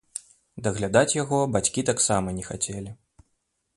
Даглядаць 0.67 1.17
яго 1.17 1.39
бацькі 1.57 1.85
таксама 1.91 2.35
не 2.39 2.47
хацелі. 2.49 2.91